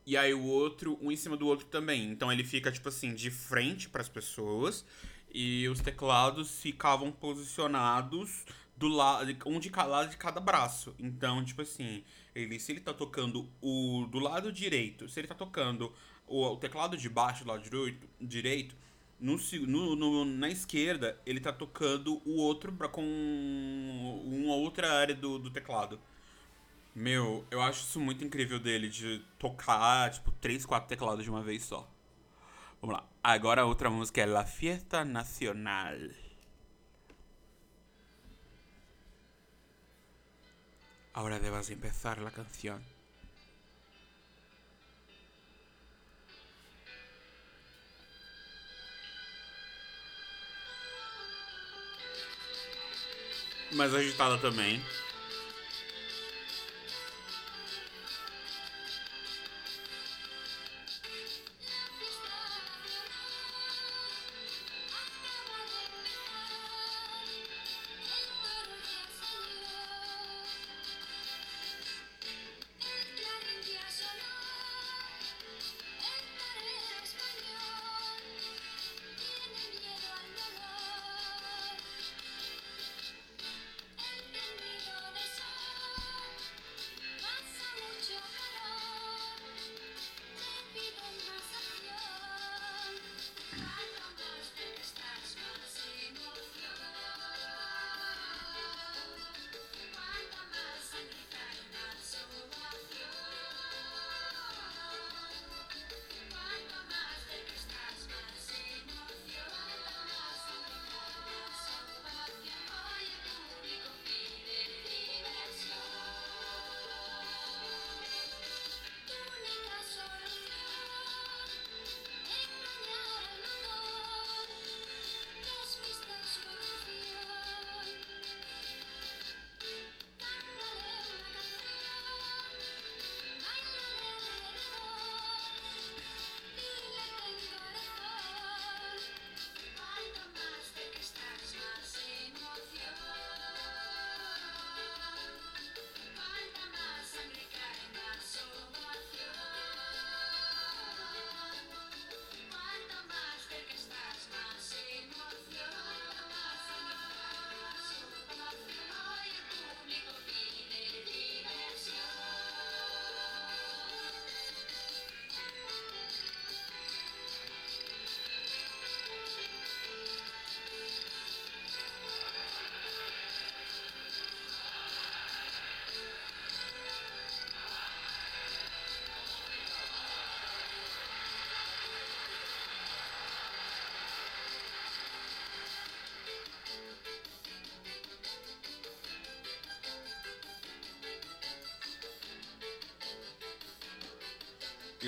E 0.06 0.18
aí 0.18 0.34
o 0.34 0.44
outro, 0.44 0.98
um 1.02 1.12
em 1.12 1.16
cima 1.16 1.38
do 1.38 1.46
outro 1.46 1.68
também. 1.68 2.10
Então 2.10 2.32
ele 2.32 2.44
fica, 2.44 2.72
tipo 2.72 2.90
assim, 2.90 3.14
de 3.14 3.30
frente 3.30 3.88
para 3.88 4.02
as 4.02 4.10
pessoas. 4.10 4.84
E 5.32 5.68
os 5.70 5.80
teclados 5.80 6.60
ficavam 6.60 7.12
posicionados 7.12 8.46
do 8.76 8.88
lado, 8.88 9.38
um 9.46 9.60
de 9.60 9.70
cada 9.70 9.90
lado 9.90 10.10
de 10.10 10.18
cada 10.18 10.40
braço. 10.40 10.96
Então, 10.98 11.44
tipo 11.44 11.62
assim, 11.62 12.04
ele, 12.34 12.60
se 12.60 12.72
ele 12.72 12.80
tá 12.80 12.94
tocando 12.94 13.48
o 13.62 14.08
do 14.10 14.18
lado 14.18 14.52
direito, 14.52 15.08
se 15.08 15.20
ele 15.20 15.28
tá 15.28 15.36
tocando 15.36 15.94
o, 16.30 16.58
teclado 16.58 16.98
de 16.98 17.10
baixo 17.10 17.44
do 17.44 17.50
lado 17.52 17.64
direito, 17.64 18.08
direito 18.22 18.76
no, 19.20 19.38
no, 19.68 19.96
no- 19.96 20.26
na 20.26 20.50
esquerda, 20.50 21.20
ele 21.26 21.40
tá 21.40 21.52
tocando 21.54 22.22
o 22.26 22.38
outro 22.38 22.72
bra- 22.72 22.88
com 22.90 23.02
uma 24.26 24.56
outra 24.56 24.92
área 24.94 25.16
do, 25.16 25.40
do 25.40 25.50
teclado. 25.52 26.00
Meu, 26.96 27.46
eu 27.52 27.62
acho 27.62 27.82
isso 27.82 28.00
muito 28.00 28.24
incrível 28.26 28.60
dele, 28.60 28.90
de 28.90 29.22
tocar, 29.40 30.12
tipo, 30.12 30.32
três, 30.42 30.66
quatro 30.66 30.90
teclados 30.90 31.24
de 31.24 31.30
uma 31.30 31.42
vez 31.44 31.64
só. 31.64 31.88
Vamos 32.82 32.96
lá. 32.98 33.06
Agora 33.24 33.62
a 33.62 33.66
outra 33.66 33.90
música 33.90 34.22
é 34.22 34.26
La 34.26 34.46
Fiesta 34.46 35.06
Nacional. 35.06 35.98
Ahora 41.14 41.40
debas 41.40 41.70
empezar 41.70 42.18
la 42.20 42.32
canción. 42.32 42.82
Mais 53.72 53.94
agitada 53.94 54.38
também. 54.38 54.82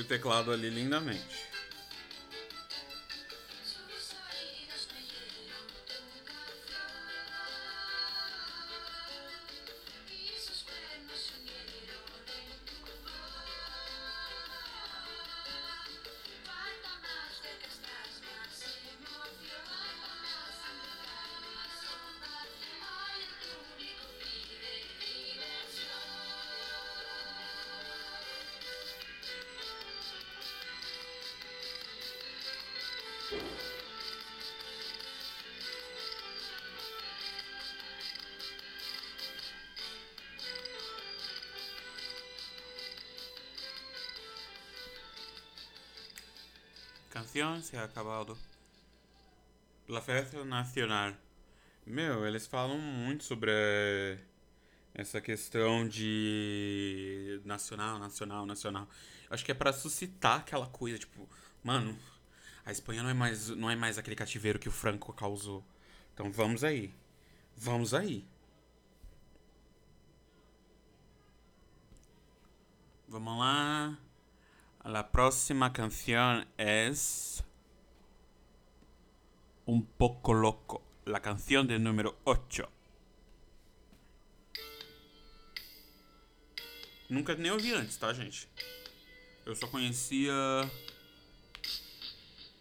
O 0.01 0.05
teclado 0.05 0.51
ali 0.51 0.69
lindamente. 0.69 1.40
Canção 47.21 47.61
se 47.61 47.77
ha 47.77 47.83
acabado. 47.83 48.35
La 49.87 50.01
festa 50.01 50.43
nacional. 50.43 51.13
Meu, 51.85 52.25
eles 52.25 52.47
falam 52.47 52.79
muito 52.79 53.23
sobre 53.23 53.51
essa 54.91 55.21
questão 55.21 55.87
de 55.87 57.39
nacional, 57.45 57.99
nacional, 57.99 58.45
nacional. 58.47 58.87
Acho 59.29 59.45
que 59.45 59.51
é 59.51 59.53
pra 59.53 59.71
suscitar 59.71 60.39
aquela 60.39 60.65
coisa, 60.65 60.97
tipo, 60.97 61.29
mano, 61.63 61.95
a 62.65 62.71
Espanha 62.71 63.03
não 63.03 63.09
é 63.11 63.13
mais, 63.13 63.49
não 63.49 63.69
é 63.69 63.75
mais 63.75 63.99
aquele 63.99 64.15
cativeiro 64.15 64.57
que 64.57 64.69
o 64.69 64.71
Franco 64.71 65.13
causou. 65.13 65.63
Então 66.15 66.31
vamos 66.31 66.63
aí. 66.63 66.91
Vamos 67.55 67.93
aí. 67.93 68.25
Vamos 73.07 73.37
lá. 73.37 73.95
La 74.83 75.11
próxima 75.11 75.73
canción 75.73 76.47
es 76.57 77.43
Un 79.67 79.85
poco 79.85 80.33
loco, 80.33 80.81
la 81.05 81.21
canción 81.21 81.67
del 81.67 81.83
número 81.83 82.17
8. 82.23 82.67
Nunca 87.09 87.35
nem 87.35 87.51
ouvi 87.51 87.73
antes, 87.73 87.95
tá, 87.97 88.11
gente? 88.13 88.47
Eu 89.45 89.55
só 89.55 89.67
conhecia 89.67 90.33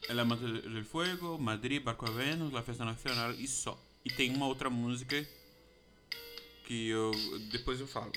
El 0.09 0.21
Amante 0.21 0.45
del 0.45 0.85
Fuego, 0.85 1.39
Madrid, 1.39 1.83
Barco 1.83 2.07
a 2.07 2.11
Venus, 2.11 2.53
La 2.53 2.63
Festa 2.63 2.85
Nacional 2.85 3.33
e 3.33 3.49
só. 3.49 3.81
E 4.05 4.11
tem 4.11 4.35
uma 4.35 4.47
outra 4.47 4.69
música 4.69 5.27
que 6.67 6.89
eu 6.89 7.13
depois 7.51 7.81
eu 7.81 7.87
falo. 7.87 8.13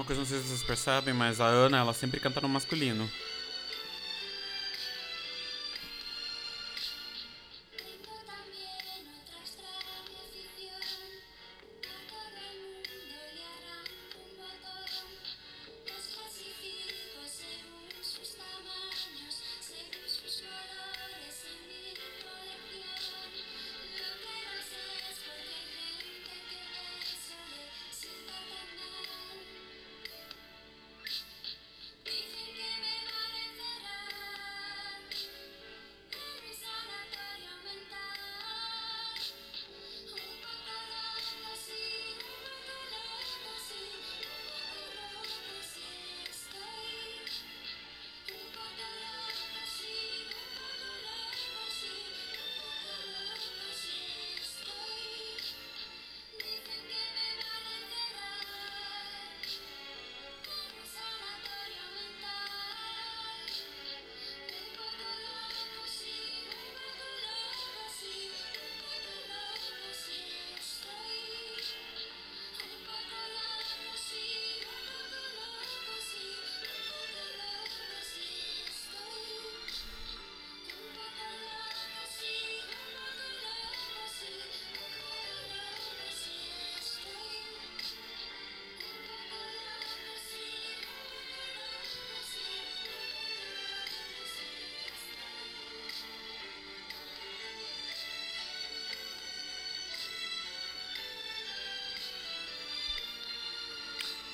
Uma 0.00 0.06
coisa 0.06 0.22
não 0.22 0.26
sei 0.26 0.38
se 0.38 0.48
vocês 0.48 0.62
percebem, 0.62 1.12
mas 1.12 1.42
a 1.42 1.44
Ana, 1.44 1.76
ela 1.76 1.92
sempre 1.92 2.18
canta 2.18 2.40
no 2.40 2.48
masculino. 2.48 3.06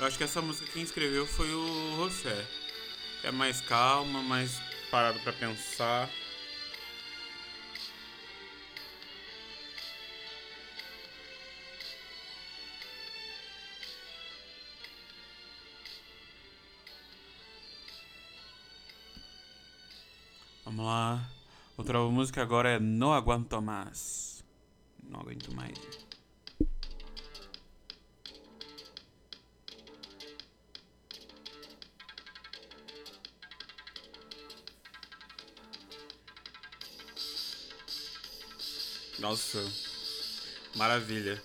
Acho 0.07 0.19
que 0.19 0.23
essa 0.23 0.41
música 0.41 0.71
quem 0.73 0.85
escreveu 0.85 1.27
foi 1.27 1.53
o 1.53 1.97
José. 1.97 2.47
É 3.25 3.33
mais 3.33 3.61
calma, 3.61 4.23
mais 4.23 4.57
parado 4.89 5.19
pra 5.19 5.33
pensar. 5.33 6.09
Vamos 20.65 20.87
lá. 20.87 21.29
Outra 21.77 21.99
música 21.99 22.41
agora 22.43 22.69
é 22.69 22.79
No 22.79 23.13
Aguanto 23.13 23.61
Mais. 23.61 24.45
Não 25.03 25.19
aguento 25.19 25.53
mais. 25.53 25.96
Nossa, 39.19 39.65
maravilha. 40.75 41.41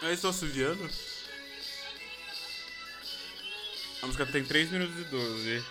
Aí 0.00 0.14
estou 0.14 0.30
assoviando. 0.30 0.88
A 4.00 4.06
música 4.06 4.24
tem 4.26 4.44
3 4.44 4.70
minutos 4.70 4.96
e 4.96 5.04
12. 5.04 5.64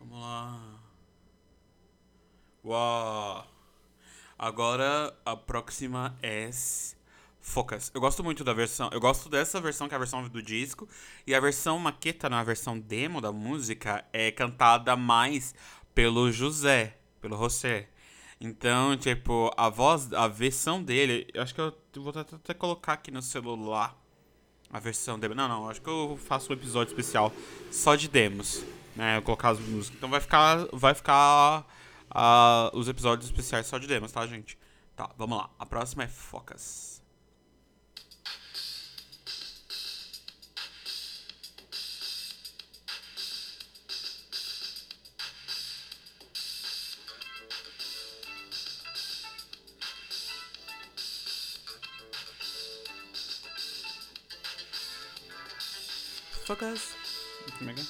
Vamos 0.00 0.20
lá. 0.20 0.80
Uau. 2.64 3.46
Agora 4.38 5.14
a 5.26 5.36
próxima 5.36 6.18
é 6.22 6.48
Focus. 7.58 7.90
Eu 7.92 8.00
gosto 8.00 8.22
muito 8.22 8.44
da 8.44 8.52
versão. 8.52 8.88
Eu 8.92 9.00
gosto 9.00 9.28
dessa 9.28 9.60
versão, 9.60 9.88
que 9.88 9.94
é 9.94 9.96
a 9.96 9.98
versão 9.98 10.22
do 10.28 10.40
disco. 10.40 10.88
E 11.26 11.34
a 11.34 11.40
versão 11.40 11.76
maqueta, 11.76 12.28
na 12.28 12.44
versão 12.44 12.78
demo 12.78 13.20
da 13.20 13.32
música, 13.32 14.04
é 14.12 14.30
cantada 14.30 14.94
mais 14.94 15.56
pelo 15.92 16.30
José, 16.30 16.96
pelo 17.20 17.36
José. 17.36 17.88
Então, 18.40 18.96
tipo, 18.96 19.52
a 19.56 19.68
voz, 19.68 20.12
a 20.12 20.28
versão 20.28 20.80
dele, 20.80 21.26
eu 21.34 21.42
acho 21.42 21.52
que 21.52 21.60
eu 21.60 21.74
vou 21.96 22.12
até, 22.14 22.54
colocar 22.54 22.92
aqui 22.92 23.10
no 23.10 23.20
celular 23.20 24.00
a 24.72 24.78
versão 24.78 25.18
demo. 25.18 25.34
Não, 25.34 25.48
não, 25.48 25.68
acho 25.68 25.82
que 25.82 25.90
eu 25.90 26.16
faço 26.16 26.52
um 26.52 26.54
episódio 26.54 26.92
especial 26.92 27.32
só 27.72 27.96
de 27.96 28.06
demos, 28.06 28.62
né? 28.94 29.16
Eu 29.16 29.22
colocar 29.22 29.48
as 29.48 29.58
músicas. 29.58 29.96
Então 29.96 30.08
vai 30.08 30.20
ficar, 30.20 30.64
vai 30.72 30.94
ficar 30.94 31.66
ah, 32.08 32.70
os 32.72 32.86
episódios 32.86 33.28
especiais 33.28 33.66
só 33.66 33.78
de 33.78 33.88
demos, 33.88 34.12
tá, 34.12 34.24
gente? 34.28 34.56
Tá, 34.94 35.10
vamos 35.18 35.38
lá. 35.38 35.50
A 35.58 35.66
próxima 35.66 36.04
é 36.04 36.06
Focus. 36.06 36.97
Focus. 56.48 56.94
Como 57.58 57.70
é 57.70 57.74
que 57.74 57.80
é? 57.82 57.84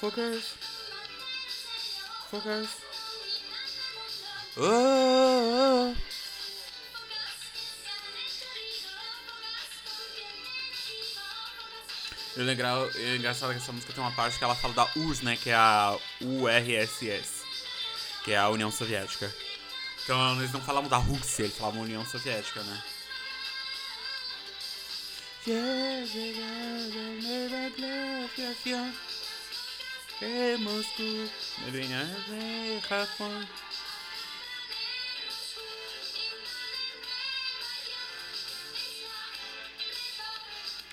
Focus. 0.00 0.54
Focus. 2.30 2.68
Oh. 4.58 5.33
E 12.36 12.40
o 12.40 12.44
legal, 12.44 12.90
é 12.96 13.16
engraçado 13.16 13.52
que 13.52 13.58
essa 13.58 13.72
música 13.72 13.92
tem 13.92 14.02
uma 14.02 14.10
parte 14.10 14.38
que 14.38 14.44
ela 14.44 14.56
fala 14.56 14.74
da 14.74 14.90
URSS, 14.96 15.24
né? 15.24 15.36
Que 15.36 15.50
é 15.50 15.54
a 15.54 15.96
URSS, 16.20 17.44
que 18.24 18.32
é 18.32 18.38
a 18.38 18.48
União 18.48 18.72
Soviética. 18.72 19.32
Então 20.02 20.36
eles 20.38 20.52
não 20.52 20.60
falavam 20.60 20.90
da 20.90 20.96
Rússia, 20.96 21.44
eles 21.44 21.56
falavam 21.56 21.82
União 21.82 22.04
Soviética, 22.04 22.62
né? 22.62 22.82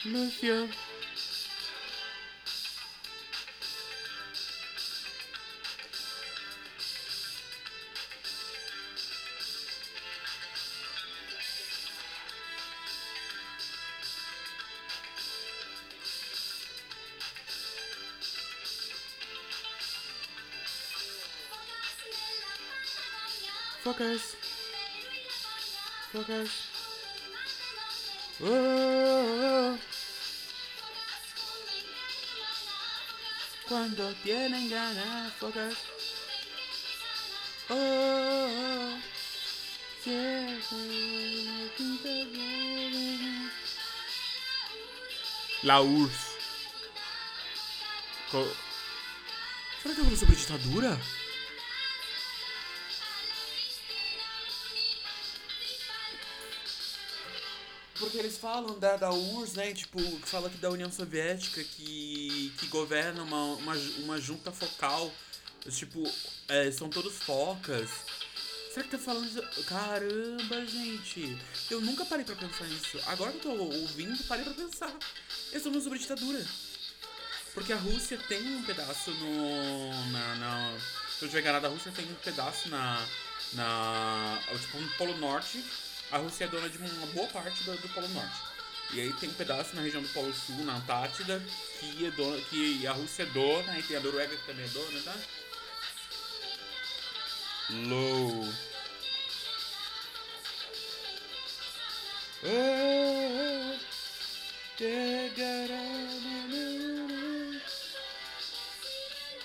Moscou, 0.05 0.69
Focus. 23.91 24.37
Focus. 26.13 26.49
Oh, 28.41 29.75
cuando 33.67 34.13
tienen 34.23 34.69
ganas, 34.69 35.33
focus. 35.33 35.75
Oh, 37.69 38.97
La 45.63 45.81
URSS. 45.81 46.31
Co- 48.31 48.55
Será 49.81 49.95
que 49.95 50.01
eu 50.01 50.05
vou 50.05 50.15
sobre 50.17 50.35
ditadura? 50.35 50.97
Porque 58.01 58.17
eles 58.17 58.35
falam 58.35 58.79
da, 58.79 58.97
da 58.97 59.13
URSS, 59.13 59.55
né? 59.55 59.73
Tipo, 59.73 60.01
que 60.01 60.27
fala 60.27 60.49
que 60.49 60.57
da 60.57 60.71
União 60.71 60.91
Soviética 60.91 61.63
que, 61.63 62.51
que 62.57 62.65
governa 62.65 63.21
uma, 63.21 63.43
uma, 63.53 63.75
uma 63.99 64.19
junta 64.19 64.51
focal. 64.51 65.13
Tipo, 65.69 66.03
é, 66.47 66.71
são 66.71 66.89
todos 66.89 67.13
focas. 67.13 67.87
Será 68.73 68.83
que 68.83 68.89
tá 68.89 68.97
falando 68.97 69.29
de... 69.29 69.63
Caramba, 69.65 70.65
gente. 70.65 71.37
Eu 71.69 71.79
nunca 71.79 72.03
parei 72.03 72.25
pra 72.25 72.35
pensar 72.35 72.65
nisso. 72.65 72.99
Agora 73.05 73.31
que 73.33 73.45
eu 73.45 73.55
tô 73.55 73.63
ouvindo, 73.65 74.23
parei 74.23 74.45
pra 74.45 74.53
pensar. 74.55 74.91
Eles 75.51 75.63
estão 75.63 75.79
sobre 75.79 75.99
ditadura. 75.99 76.43
Porque 77.53 77.71
a 77.71 77.77
Rússia 77.77 78.17
tem 78.27 78.41
um 78.55 78.63
pedaço 78.63 79.11
no. 79.11 80.11
Na. 80.11 80.35
na 80.35 80.77
se 81.19 81.25
eu 81.25 81.29
tiver 81.29 81.41
enganado, 81.41 81.67
a 81.67 81.69
Rússia 81.69 81.91
tem 81.91 82.05
um 82.05 82.15
pedaço 82.15 82.67
na. 82.69 83.05
Na. 83.53 84.39
Tipo, 84.59 84.79
no 84.79 84.89
Polo 84.91 85.17
Norte. 85.17 85.63
A 86.11 86.17
Rússia 86.17 86.45
é 86.45 86.47
dona 86.47 86.67
de 86.67 86.77
uma 86.77 87.07
boa 87.07 87.27
parte 87.29 87.63
do, 87.63 87.75
do 87.77 87.89
Polo 87.89 88.07
Norte. 88.09 88.41
E 88.93 88.99
aí 88.99 89.13
tem 89.13 89.29
um 89.29 89.33
pedaço 89.33 89.73
na 89.75 89.81
região 89.81 90.01
do 90.01 90.09
Polo 90.09 90.33
Sul, 90.33 90.65
na 90.65 90.75
Antártida, 90.75 91.41
que, 91.79 92.05
é 92.05 92.11
dona, 92.11 92.41
que 92.41 92.85
a 92.85 92.91
Rússia 92.91 93.23
é 93.23 93.25
dona, 93.27 93.79
e 93.79 93.83
tem 93.83 93.95
a 93.95 94.01
Noruega 94.01 94.35
que 94.35 94.45
também 94.45 94.65
é 94.65 94.67
dona, 94.67 95.01
tá? 95.01 95.15
Low. 97.69 98.53
Oh, 102.43 103.11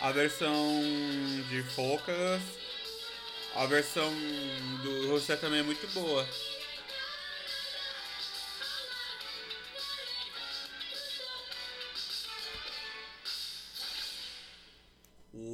a 0.01 0.13
versão 0.13 0.83
de 1.49 1.63
Focus, 1.63 2.43
a 3.55 3.67
versão 3.67 4.13
do 4.83 5.09
José 5.09 5.37
também 5.37 5.61
é 5.61 5.63
muito 5.63 5.87
boa. 5.95 6.27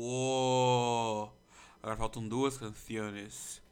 Uou! 0.05 1.33
Agora 1.81 1.97
faltam 1.97 2.27
duas 2.29 2.59
canções. 2.59 3.63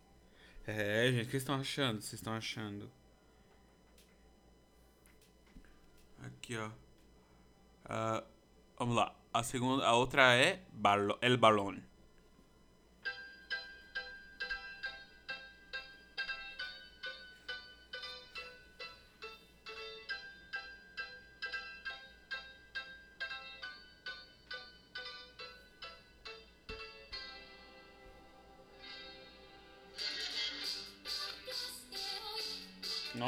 É, 0.64 1.11
gente, 1.11 1.22
o 1.22 1.24
que 1.24 1.31
vocês 1.33 1.43
estão 1.43 1.57
achando? 1.57 2.01
Vocês 2.01 2.12
estão 2.20 2.33
achando? 2.33 2.89
Aqui, 6.22 6.57
ó. 6.57 6.70
Ah, 7.85 8.22
vamos 8.78 8.95
lá. 8.95 9.12
A 9.35 9.43
segunda, 9.43 9.85
a 9.85 9.95
outra 9.97 10.33
é 10.37 10.62
Balo- 10.72 11.18
El 11.20 11.37
Balón. 11.37 11.78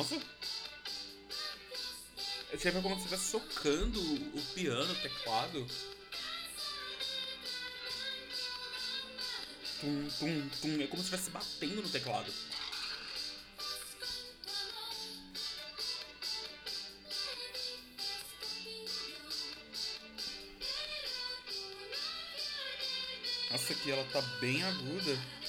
Nossa. 0.02 0.20
É 2.52 2.58
sempre 2.58 2.82
como 2.82 2.96
se 2.96 3.02
estivesse 3.02 3.30
socando 3.30 4.00
o 4.00 4.42
piano, 4.52 4.92
o 4.92 4.96
teclado. 4.96 5.66
Tum, 9.80 10.08
tum, 10.18 10.48
tum. 10.60 10.82
É 10.82 10.86
como 10.88 11.02
se 11.02 11.14
estivesse 11.14 11.30
batendo 11.30 11.82
no 11.82 11.88
teclado. 11.88 12.32
Nossa, 23.52 23.72
aqui 23.72 23.90
ela 23.90 24.04
tá 24.12 24.20
bem 24.40 24.64
aguda. 24.64 25.41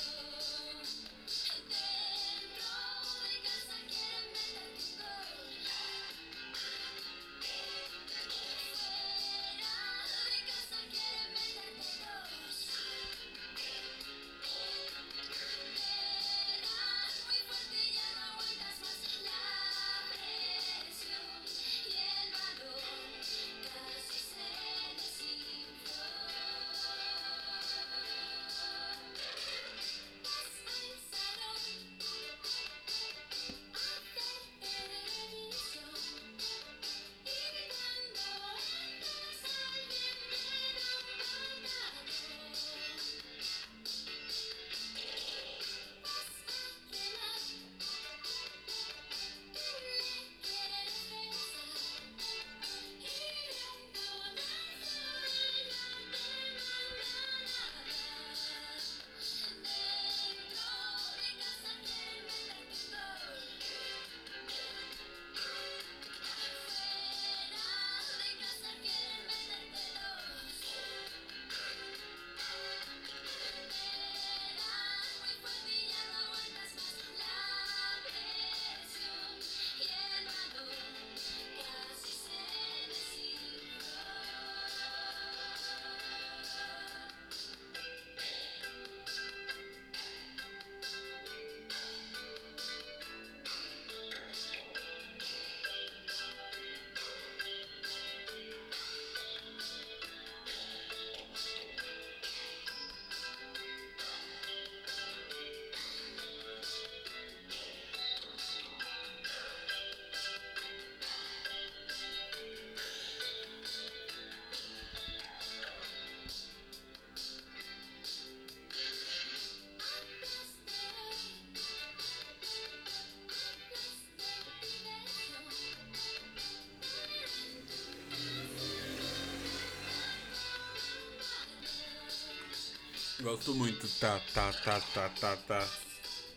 Gosto 133.24 133.56
muito. 133.56 133.88
Tá, 134.02 134.20
tá, 134.34 134.52
tá, 134.52 134.82
tá, 134.94 135.10
tá, 135.10 135.38
tá. 135.48 135.68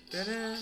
Tadã. 0.08 0.56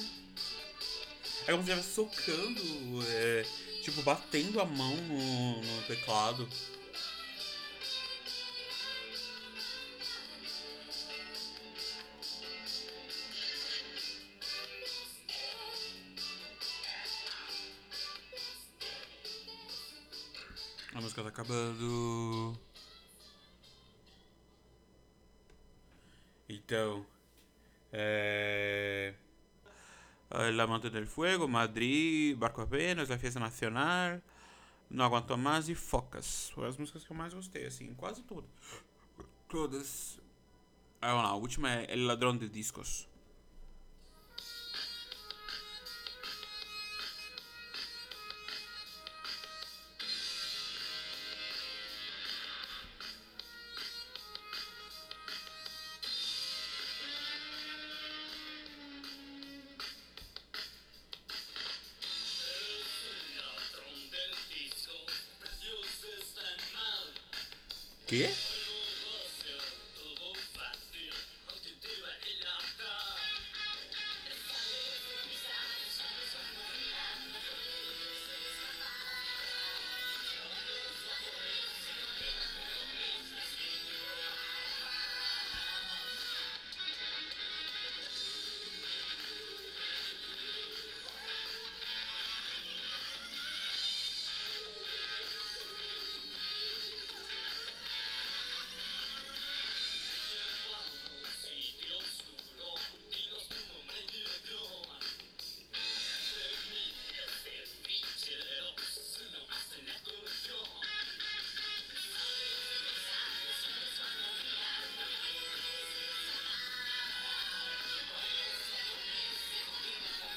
É 1.46 1.52
como 1.52 1.62
se 1.62 1.70
estivesse 1.70 1.94
socando, 1.94 2.62
é, 3.06 3.44
tipo, 3.82 4.02
batendo 4.02 4.58
a 4.58 4.64
mão 4.64 4.96
no, 4.96 5.60
no 5.60 5.82
teclado. 5.82 6.48
Amante 30.74 30.90
del 30.90 31.06
Fuego, 31.06 31.46
Madrid, 31.46 32.36
Barco 32.36 32.60
Apenas, 32.60 33.08
La 33.08 33.16
Fiesta 33.16 33.38
Nacional, 33.38 34.20
Não 34.90 35.04
Aguanto 35.04 35.38
Mais 35.38 35.68
e 35.68 35.74
Focas. 35.76 36.50
Foram 36.50 36.68
as 36.68 36.76
músicas 36.76 37.04
que 37.04 37.12
eu 37.12 37.16
mais 37.16 37.32
gostei, 37.32 37.64
assim, 37.64 37.94
quase 37.94 38.24
todas. 38.24 38.50
Todas. 39.48 40.20
Ah, 41.00 41.12
não, 41.12 41.20
a 41.20 41.36
última 41.36 41.72
é 41.72 41.92
El 41.92 42.06
Ladrón 42.06 42.38
de 42.38 42.48
Discos. 42.48 43.08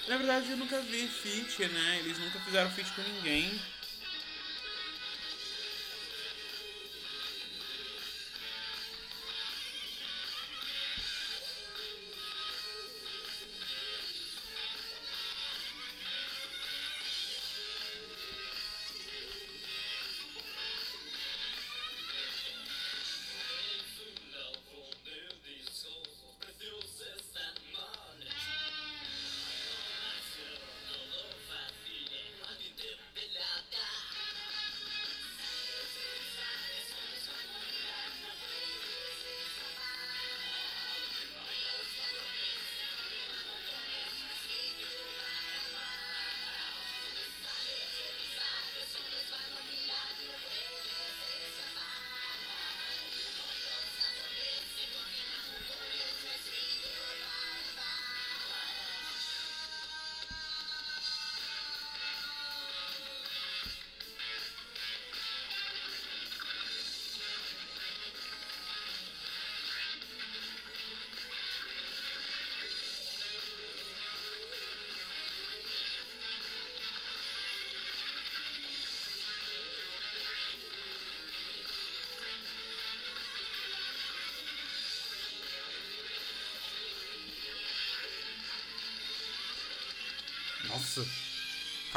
Na 0.08 0.16
verdade, 0.16 0.50
eu 0.52 0.58
nunca 0.58 0.80
vi 0.82 1.06
feat, 1.08 1.66
né? 1.66 2.00
Eles 2.00 2.18
nunca 2.18 2.40
fizeram 2.40 2.70
feat 2.72 2.90
com 2.94 3.02
ninguém. 3.02 3.60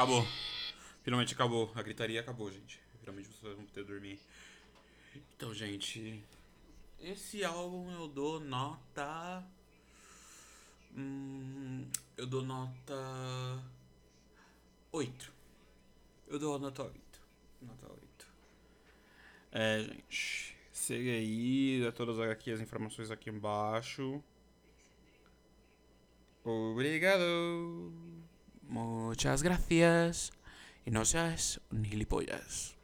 Acabou. 0.01 0.27
Finalmente 1.03 1.35
acabou. 1.35 1.71
A 1.75 1.83
gritaria 1.83 2.21
acabou, 2.21 2.51
gente. 2.51 2.81
Finalmente 3.01 3.29
vocês 3.29 3.55
vão 3.55 3.67
poder 3.67 3.85
dormir. 3.85 4.19
Então, 5.37 5.53
gente. 5.53 6.25
Esse 6.99 7.45
álbum 7.45 7.93
eu 7.93 8.09
dou 8.09 8.41
nota. 8.41 9.45
Hum, 10.97 11.87
eu 12.17 12.27
dou 12.27 12.43
nota. 12.43 12.95
8. 14.91 15.33
Eu 16.29 16.39
dou 16.39 16.59
nota 16.59 16.83
8. 16.83 17.21
Nota 17.61 17.93
8. 17.93 18.27
É, 19.53 19.83
gente. 19.83 20.57
Segue 20.73 21.11
aí. 21.11 21.83
Dá 21.85 21.93
todas 21.93 22.19
aqui 22.21 22.51
as 22.51 22.61
informações 22.63 23.11
aqui 23.11 23.29
embaixo. 23.29 24.25
Obrigado. 26.43 28.10
Muchas 28.71 29.43
gracias. 29.43 30.33
Y 30.87 30.93
no 30.93 31.05
seas 31.05 31.61
un 31.71 31.85
gilipollas. 31.85 32.80